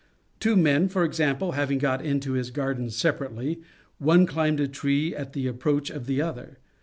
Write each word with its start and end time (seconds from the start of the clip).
Two 0.39 0.55
men, 0.55 0.89
for 0.89 1.03
example, 1.03 1.51
having 1.51 1.77
got 1.77 2.03
into 2.03 2.33
his 2.33 2.49
garden 2.49 2.89
separately, 2.89 3.61
one 3.99 4.25
climbed 4.25 4.59
a 4.59 4.67
tree 4.67 5.15
at 5.15 5.33
the 5.33 5.45
approach 5.45 5.91
of 5.91 6.07
the 6.07 6.19
other. 6.19 6.57